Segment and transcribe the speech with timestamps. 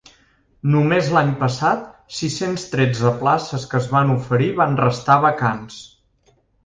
[0.75, 1.83] Només l’any passat,
[2.21, 5.77] sis-cents tretze places que es van oferir van restar vacants.